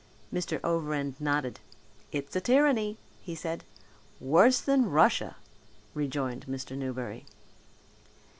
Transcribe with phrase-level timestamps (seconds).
[0.33, 0.59] Mr.
[0.63, 1.59] Overend nodded.
[2.11, 3.63] "It's a tyranny," he said.
[4.19, 5.35] "Worse than Russia,"
[5.93, 6.75] rejoined Mr.
[6.75, 7.27] Newberry.